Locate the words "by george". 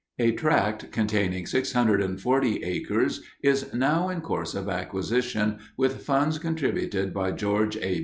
7.13-7.77